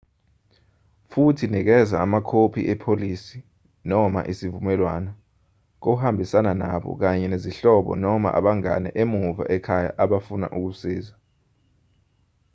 futhi 1.11 1.45
nikeza 1.53 1.95
amakhophi 2.05 2.61
epolisi/isivumelwano 2.73 5.11
kohambisana 5.83 6.51
nabo 6.61 6.89
kanye 7.01 7.25
nezihlobo 7.29 7.91
noma 8.03 8.29
abangane 8.37 8.89
emuva 9.01 9.43
ekhaya 9.55 9.91
abafuna 10.03 10.47
ukusiza 10.57 11.13